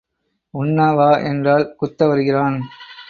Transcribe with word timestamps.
உண்ண 0.53 0.87
வா 0.91 1.09
என்றால் 1.23 1.75
குத்த 1.75 2.07
வருகிறான். 2.07 2.57